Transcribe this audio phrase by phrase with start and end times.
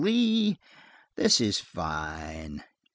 [0.03, 0.57] Lee,
[1.13, 2.63] this is fine."